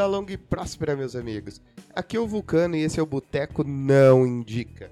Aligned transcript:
Vida 0.00 0.06
longa 0.06 0.32
e 0.32 0.38
próspera, 0.38 0.96
meus 0.96 1.14
amigos. 1.14 1.60
Aqui 1.94 2.16
é 2.16 2.20
o 2.20 2.26
Vulcano 2.26 2.74
e 2.74 2.80
esse 2.80 2.98
é 2.98 3.02
o 3.02 3.06
Boteco 3.06 3.62
Não 3.62 4.26
Indica. 4.26 4.90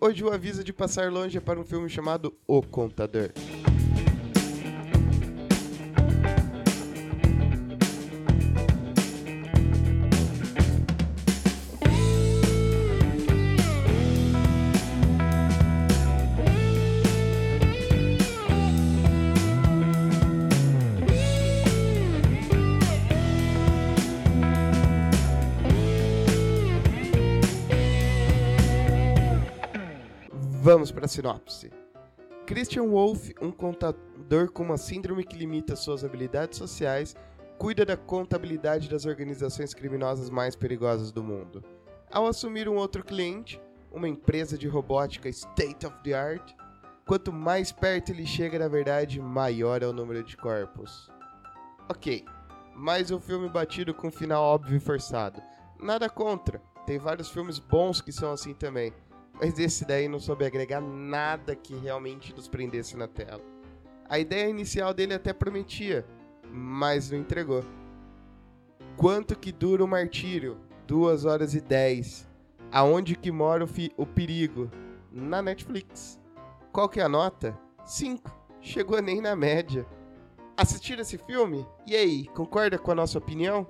Hoje 0.00 0.24
o 0.24 0.28
aviso 0.28 0.64
de 0.64 0.72
passar 0.72 1.12
longe 1.12 1.38
é 1.38 1.40
para 1.40 1.60
um 1.60 1.62
filme 1.62 1.88
chamado 1.88 2.34
O 2.48 2.60
Contador. 2.60 3.30
Vamos 30.62 30.92
para 30.92 31.06
a 31.06 31.08
sinopse. 31.08 31.72
Christian 32.46 32.82
Wolff, 32.82 33.34
um 33.40 33.50
contador 33.50 34.52
com 34.52 34.62
uma 34.62 34.76
síndrome 34.76 35.24
que 35.24 35.34
limita 35.34 35.74
suas 35.74 36.04
habilidades 36.04 36.58
sociais, 36.58 37.16
cuida 37.56 37.82
da 37.82 37.96
contabilidade 37.96 38.86
das 38.86 39.06
organizações 39.06 39.72
criminosas 39.72 40.28
mais 40.28 40.54
perigosas 40.54 41.12
do 41.12 41.24
mundo. 41.24 41.64
Ao 42.12 42.26
assumir 42.26 42.68
um 42.68 42.76
outro 42.76 43.02
cliente, 43.02 43.58
uma 43.90 44.06
empresa 44.06 44.58
de 44.58 44.68
robótica 44.68 45.30
state 45.30 45.86
of 45.86 45.96
the 46.04 46.12
art, 46.12 46.52
quanto 47.06 47.32
mais 47.32 47.72
perto 47.72 48.12
ele 48.12 48.26
chega 48.26 48.58
da 48.58 48.68
verdade, 48.68 49.18
maior 49.18 49.82
é 49.82 49.86
o 49.86 49.94
número 49.94 50.22
de 50.22 50.36
corpos. 50.36 51.10
Ok, 51.88 52.22
mais 52.76 53.10
um 53.10 53.18
filme 53.18 53.48
batido 53.48 53.94
com 53.94 54.08
um 54.08 54.12
final 54.12 54.44
óbvio 54.44 54.76
e 54.76 54.80
forçado. 54.80 55.40
Nada 55.80 56.10
contra, 56.10 56.60
tem 56.84 56.98
vários 56.98 57.30
filmes 57.30 57.58
bons 57.58 58.02
que 58.02 58.12
são 58.12 58.30
assim 58.30 58.52
também 58.52 58.92
mas 59.40 59.58
esse 59.58 59.86
daí 59.86 60.06
não 60.06 60.20
soube 60.20 60.44
agregar 60.44 60.82
nada 60.82 61.56
que 61.56 61.74
realmente 61.74 62.34
nos 62.34 62.46
prendesse 62.46 62.94
na 62.94 63.08
tela. 63.08 63.40
A 64.06 64.18
ideia 64.18 64.50
inicial 64.50 64.92
dele 64.92 65.14
até 65.14 65.32
prometia, 65.32 66.04
mas 66.52 67.10
não 67.10 67.18
entregou. 67.18 67.64
Quanto 68.98 69.38
que 69.38 69.50
dura 69.50 69.82
o 69.82 69.88
martírio? 69.88 70.58
2 70.86 71.24
horas 71.24 71.54
e 71.54 71.60
10. 71.60 72.28
Aonde 72.70 73.16
que 73.16 73.32
mora 73.32 73.64
o, 73.64 73.68
o 73.96 74.04
perigo? 74.04 74.70
Na 75.10 75.40
Netflix. 75.40 76.20
Qual 76.70 76.88
que 76.88 77.00
é 77.00 77.04
a 77.04 77.08
nota? 77.08 77.58
5. 77.86 78.30
Chegou 78.60 79.00
nem 79.00 79.22
na 79.22 79.34
média. 79.34 79.86
Assistir 80.54 80.98
esse 80.98 81.16
filme? 81.16 81.66
E 81.86 81.96
aí, 81.96 82.26
concorda 82.34 82.78
com 82.78 82.90
a 82.90 82.94
nossa 82.94 83.16
opinião? 83.16 83.66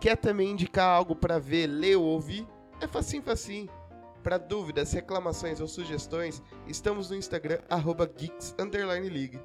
Quer 0.00 0.16
também 0.16 0.50
indicar 0.50 0.88
algo 0.88 1.14
para 1.14 1.38
ver, 1.38 1.68
ler 1.68 1.96
ou 1.96 2.06
ouvir? 2.06 2.44
É 2.80 2.88
facinho, 2.88 3.22
facinho. 3.22 3.68
Para 4.22 4.36
dúvidas, 4.36 4.92
reclamações 4.92 5.60
ou 5.60 5.68
sugestões, 5.68 6.42
estamos 6.66 7.10
no 7.10 7.16
Instagram 7.16 7.58
geeks_league. 8.18 9.40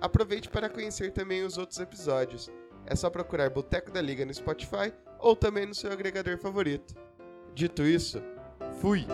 Aproveite 0.00 0.48
para 0.48 0.68
conhecer 0.68 1.12
também 1.12 1.44
os 1.44 1.56
outros 1.56 1.78
episódios. 1.78 2.50
É 2.84 2.94
só 2.94 3.08
procurar 3.08 3.50
Boteco 3.50 3.90
da 3.90 4.00
Liga 4.00 4.24
no 4.24 4.34
Spotify 4.34 4.92
ou 5.18 5.34
também 5.34 5.66
no 5.66 5.74
seu 5.74 5.90
agregador 5.90 6.38
favorito. 6.38 6.94
Dito 7.54 7.82
isso, 7.82 8.20
fui! 8.80 9.06